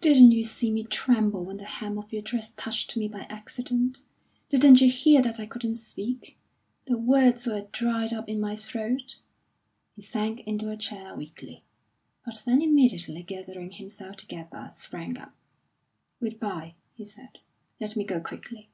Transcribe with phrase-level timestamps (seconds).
[0.00, 4.02] "Didn't you see me tremble when the hem of your dress touched me by accident?
[4.48, 6.36] Didn't you hear that I couldn't speak;
[6.88, 9.20] the words were dried up in my throat?"
[9.94, 11.62] He sank into a chair weakly;
[12.26, 15.32] but then immediately gathering himself together, sprang up.
[16.18, 17.38] "Good bye," he said.
[17.80, 18.70] "Let me go quickly."